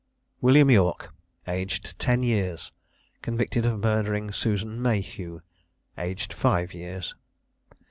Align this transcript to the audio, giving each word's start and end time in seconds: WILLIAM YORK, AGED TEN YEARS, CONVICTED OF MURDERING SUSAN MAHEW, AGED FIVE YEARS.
WILLIAM 0.41 0.71
YORK, 0.71 1.13
AGED 1.47 1.99
TEN 1.99 2.23
YEARS, 2.23 2.71
CONVICTED 3.21 3.67
OF 3.67 3.77
MURDERING 3.81 4.31
SUSAN 4.31 4.81
MAHEW, 4.81 5.43
AGED 5.95 6.33
FIVE 6.33 6.73
YEARS. 6.73 7.13